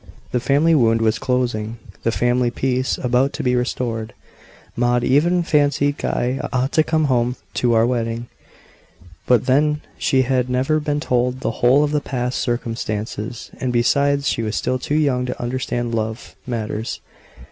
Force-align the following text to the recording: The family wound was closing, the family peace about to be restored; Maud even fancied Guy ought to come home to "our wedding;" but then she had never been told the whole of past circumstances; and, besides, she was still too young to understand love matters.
The 0.31 0.39
family 0.39 0.73
wound 0.73 0.99
was 0.99 1.19
closing, 1.19 1.77
the 2.01 2.11
family 2.11 2.49
peace 2.49 2.97
about 2.97 3.33
to 3.33 3.43
be 3.43 3.55
restored; 3.55 4.13
Maud 4.75 5.03
even 5.03 5.43
fancied 5.43 5.99
Guy 5.99 6.39
ought 6.51 6.71
to 6.71 6.81
come 6.83 7.05
home 7.05 7.35
to 7.53 7.73
"our 7.75 7.85
wedding;" 7.85 8.25
but 9.27 9.45
then 9.45 9.81
she 9.99 10.23
had 10.23 10.49
never 10.49 10.79
been 10.79 11.01
told 11.01 11.41
the 11.41 11.51
whole 11.61 11.83
of 11.83 12.03
past 12.03 12.39
circumstances; 12.39 13.51
and, 13.59 13.71
besides, 13.71 14.27
she 14.27 14.41
was 14.41 14.55
still 14.55 14.79
too 14.79 14.95
young 14.95 15.27
to 15.27 15.39
understand 15.39 15.93
love 15.93 16.35
matters. 16.47 16.99